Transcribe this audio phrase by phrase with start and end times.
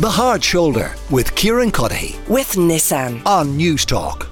[0.00, 4.26] The Hard Shoulder with Kieran Cuddihy with Nissan on Newstalk.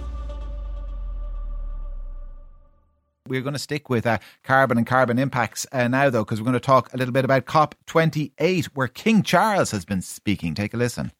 [3.29, 6.47] We're going to stick with uh, carbon and carbon impacts uh, now, though, because we're
[6.47, 10.57] going to talk a little bit about COP28, where King Charles has been speaking.
[10.57, 11.13] Take a listen.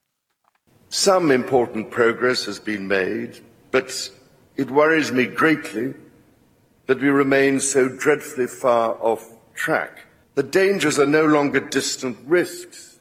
[0.89, 3.39] Some important progress has been made,
[3.71, 4.11] but
[4.57, 5.95] it worries me greatly
[6.89, 9.25] that we remain so dreadfully far off
[9.55, 10.01] track.
[10.35, 12.92] The dangers are no longer distant risks.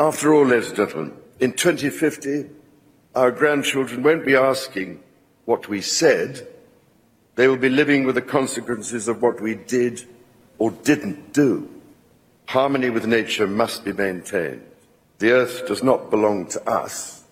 [0.00, 2.48] After all, ladies and gentlemen, in 2050,
[3.16, 5.02] our grandchildren won't be asking
[5.44, 6.46] what we said.
[7.34, 10.04] They will be living with the consequences of what we did
[10.58, 11.68] or didn't do.
[12.46, 14.64] Harmony with nature must be maintained.
[15.18, 17.24] The earth does not belong to us.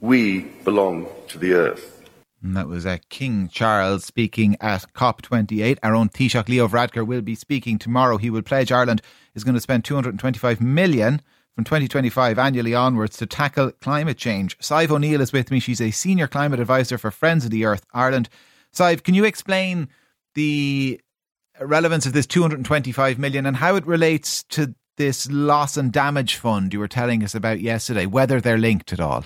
[0.00, 2.08] We belong to the earth.
[2.40, 5.78] And that was uh, King Charles speaking at COP28.
[5.82, 8.18] Our own Taoiseach Leo Varadkar will be speaking tomorrow.
[8.18, 9.02] He will pledge Ireland
[9.34, 11.20] is going to spend 225 million
[11.58, 14.56] from 2025 annually onwards to tackle climate change.
[14.58, 15.58] Sadhbh O'Neill is with me.
[15.58, 18.28] She's a senior climate advisor for Friends of the Earth Ireland.
[18.72, 19.88] Sadhbh, can you explain
[20.36, 21.00] the
[21.60, 26.72] relevance of this 225 million and how it relates to this loss and damage fund
[26.72, 29.24] you were telling us about yesterday, whether they're linked at all?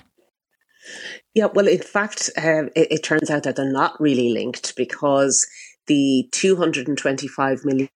[1.34, 5.46] Yeah, well, in fact, uh, it, it turns out that they're not really linked because
[5.86, 7.90] the 225 million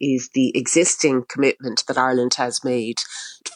[0.00, 3.00] is the existing commitment that Ireland has made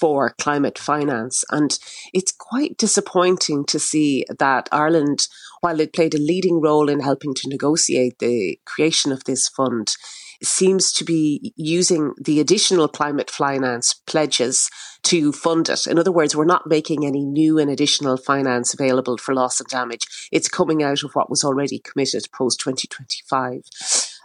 [0.00, 1.44] for climate finance.
[1.50, 1.78] And
[2.12, 5.28] it's quite disappointing to see that Ireland,
[5.60, 9.94] while it played a leading role in helping to negotiate the creation of this fund,
[10.42, 14.69] seems to be using the additional climate finance pledges
[15.02, 15.86] to fund it.
[15.86, 19.69] In other words, we're not making any new and additional finance available for loss and
[19.69, 20.06] damage.
[20.30, 23.62] It's coming out of what was already committed post 2025.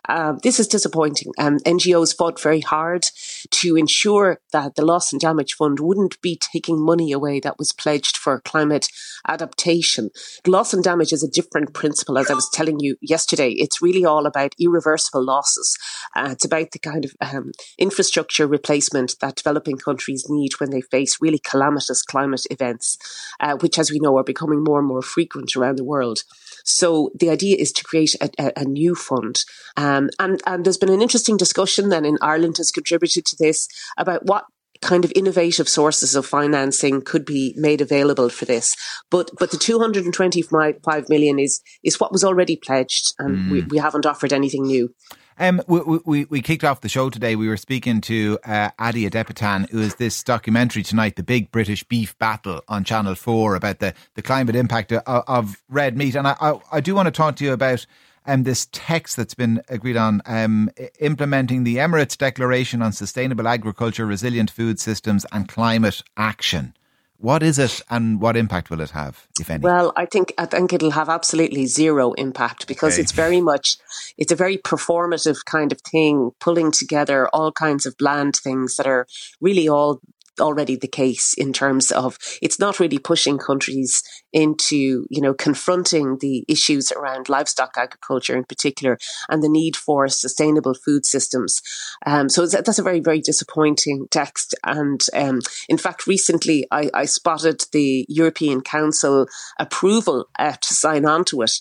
[0.08, 1.32] Um, this is disappointing.
[1.38, 3.08] Um, NGOs fought very hard
[3.52, 7.74] to ensure that the Loss and Damage Fund wouldn't be taking money away that was
[7.74, 8.88] pledged for climate
[9.28, 10.10] adaptation.
[10.46, 13.52] Loss and damage is a different principle, as I was telling you yesterday.
[13.52, 15.78] It's really all about irreversible losses.
[16.16, 20.82] Uh, it's about the kind of um, infrastructure replacement that developing countries need when they
[20.82, 22.98] face really calamitous climate events,
[23.40, 26.24] uh, which, as we know, are becoming more and more frequent around the world.
[26.68, 29.44] So the idea is to create a, a, a new fund.
[29.78, 33.68] Um, and, and there's been an interesting discussion then in Ireland has contributed to this
[33.98, 34.46] about what
[34.82, 38.76] kind of innovative sources of financing could be made available for this.
[39.10, 43.52] But but the 225 million is is what was already pledged and mm.
[43.52, 44.94] we, we haven't offered anything new.
[45.40, 47.36] Um, we, we, we kicked off the show today.
[47.36, 51.84] We were speaking to uh, Ade Adepitan, who is this documentary tonight, The Big British
[51.84, 56.16] Beef Battle on Channel 4 about the, the climate impact of, of red meat.
[56.16, 57.86] And I, I, I, do want to talk to you about
[58.26, 64.08] um, this text that's been agreed on, um, implementing the Emirates Declaration on Sustainable Agriculture,
[64.08, 66.74] Resilient Food Systems and Climate Action.
[67.20, 69.62] What is it, and what impact will it have, if any?
[69.62, 73.02] Well, I think I think it'll have absolutely zero impact because okay.
[73.02, 73.78] it's very much
[74.18, 78.86] it's a very performative kind of thing, pulling together all kinds of bland things that
[78.86, 79.08] are
[79.42, 80.00] really all
[80.40, 84.04] already the case in terms of it's not really pushing countries
[84.38, 89.00] into, you know, confronting the issues around livestock agriculture in particular
[89.30, 91.60] and the need for sustainable food systems.
[92.06, 94.54] Um, so that's a very, very disappointing text.
[94.64, 99.26] And um, in fact, recently I, I, spotted the European Council
[99.60, 101.54] approval uh, to sign on to it.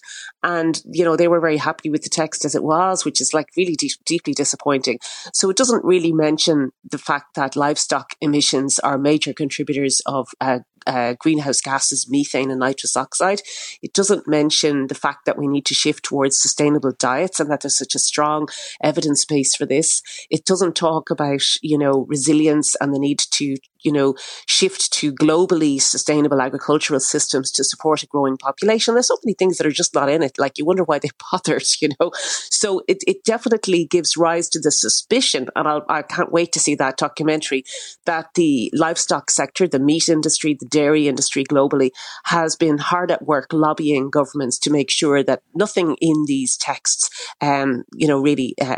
[0.42, 3.32] And, you know, they were very happy with the text as it was, which is
[3.32, 4.98] like really deep, deeply disappointing.
[5.32, 10.58] So it doesn't really mention the fact that livestock emissions are major contributors of uh,
[10.86, 13.42] uh, greenhouse gases, methane and nitrous oxide.
[13.82, 17.62] It doesn't mention the fact that we need to shift towards sustainable diets and that
[17.62, 18.48] there's such a strong
[18.82, 20.02] evidence base for this.
[20.30, 25.12] It doesn't talk about, you know, resilience and the need to you know, shift to
[25.12, 28.94] globally sustainable agricultural systems to support a growing population.
[28.94, 30.38] There's so many things that are just not in it.
[30.38, 32.10] Like you wonder why they bothered, you know.
[32.16, 36.58] So it, it definitely gives rise to the suspicion, and I'll, I can't wait to
[36.58, 37.64] see that documentary,
[38.06, 41.90] that the livestock sector, the meat industry, the dairy industry globally
[42.24, 47.08] has been hard at work lobbying governments to make sure that nothing in these texts,
[47.40, 48.76] um, you know, really uh,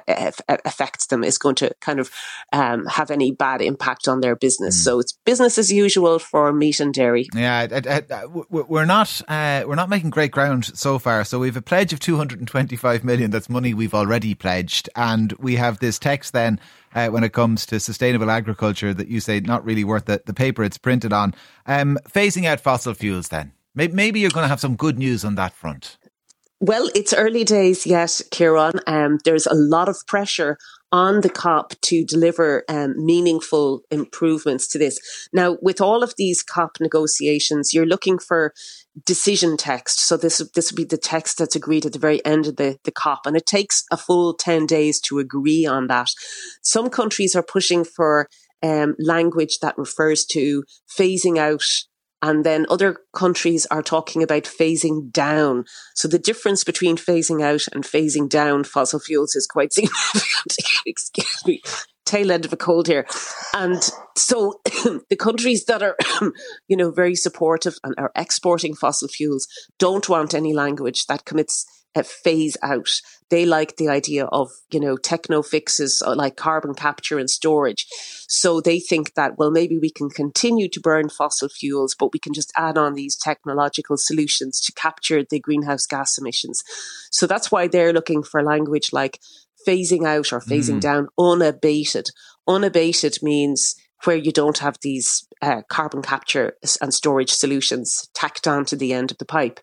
[0.64, 2.08] affects them, is going to kind of
[2.52, 4.78] um, have any bad impact on their business.
[4.78, 4.84] Mm.
[4.84, 7.26] So it's business as usual for meat and dairy.
[7.34, 7.66] Yeah,
[8.48, 11.24] we're not uh, we're not making great ground so far.
[11.24, 13.32] So we have a pledge of 225 million.
[13.32, 16.60] That's money we've already pledged, and we have this text then.
[16.94, 20.34] Uh, when it comes to sustainable agriculture, that you say not really worth the, the
[20.34, 21.34] paper it's printed on.
[21.66, 25.34] Um, phasing out fossil fuels, then maybe you're going to have some good news on
[25.36, 25.98] that front.
[26.60, 28.80] Well, it's early days yet, Kieran.
[28.86, 30.58] Um, there's a lot of pressure
[30.90, 35.28] on the COP to deliver um, meaningful improvements to this.
[35.32, 38.54] Now, with all of these COP negotiations, you're looking for
[39.04, 40.00] decision text.
[40.00, 42.78] So this this would be the text that's agreed at the very end of the,
[42.84, 46.10] the COP, and it takes a full ten days to agree on that.
[46.62, 48.28] Some countries are pushing for
[48.62, 50.64] um, language that refers to
[50.98, 51.64] phasing out
[52.20, 55.64] and then other countries are talking about phasing down.
[55.94, 60.56] So the difference between phasing out and phasing down fossil fuels is quite significant.
[60.88, 61.60] Excuse me.
[62.04, 63.06] Tail end of a cold here.
[63.54, 63.82] And
[64.16, 65.96] so the countries that are,
[66.68, 69.46] you know, very supportive and are exporting fossil fuels
[69.78, 73.00] don't want any language that commits a phase out.
[73.30, 77.86] They like the idea of, you know, techno fixes uh, like carbon capture and storage.
[78.28, 82.18] So they think that, well, maybe we can continue to burn fossil fuels, but we
[82.18, 86.62] can just add on these technological solutions to capture the greenhouse gas emissions.
[87.10, 89.18] So that's why they're looking for language like
[89.68, 90.80] phasing out or phasing mm.
[90.80, 92.08] down unabated.
[92.46, 93.74] Unabated means
[94.04, 98.92] where you don't have these uh, carbon capture and storage solutions tacked on to the
[98.92, 99.60] end of the pipe.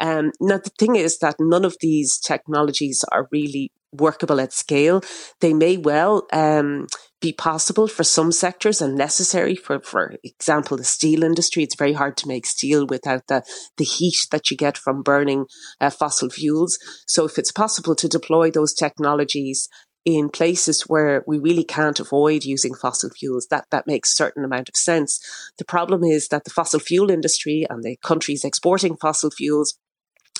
[0.00, 5.02] Um, now, the thing is that none of these technologies are really workable at scale.
[5.40, 6.86] They may well um,
[7.20, 11.62] be possible for some sectors and necessary for, for example, the steel industry.
[11.62, 13.42] It's very hard to make steel without the,
[13.78, 15.46] the heat that you get from burning
[15.80, 16.78] uh, fossil fuels.
[17.06, 19.68] So if it's possible to deploy those technologies
[20.04, 24.44] in places where we really can't avoid using fossil fuels, that, that makes a certain
[24.44, 25.20] amount of sense.
[25.58, 29.76] The problem is that the fossil fuel industry and the countries exporting fossil fuels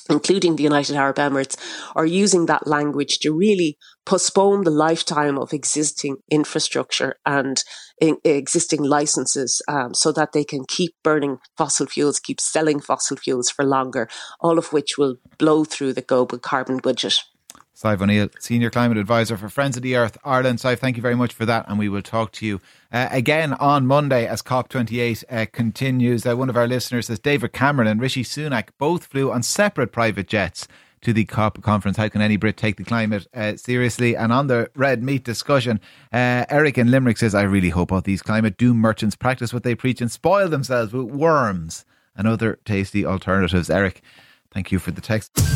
[0.09, 1.57] including the United Arab Emirates,
[1.95, 7.65] are using that language to really postpone the lifetime of existing infrastructure and
[8.01, 13.17] in, existing licenses um, so that they can keep burning fossil fuels, keep selling fossil
[13.17, 14.09] fuels for longer,
[14.41, 17.19] all of which will blow through the global carbon budget.
[17.77, 20.61] Sadhbh O'Neill, Senior Climate Advisor for Friends of the Earth Ireland.
[20.61, 22.59] Sadhbh, thank you very much for that, and we will talk to you
[22.91, 26.25] uh, again on Monday as COP28 uh, continues.
[26.25, 29.93] Uh, one of our listeners says David Cameron and Rishi Sunak both flew on separate
[29.93, 30.67] private jets
[31.03, 31.99] to the COP conference.
[31.99, 34.17] How can any Brit take the climate uh, seriously?
[34.17, 35.79] And on the red meat discussion,
[36.15, 39.65] uh, Eric in Limerick says, I really hope all these climate doom merchants practice what
[39.65, 41.85] they preach and spoil themselves with worms
[42.17, 43.69] and other tasty alternatives.
[43.69, 44.01] Eric,
[44.51, 45.56] thank you for the text.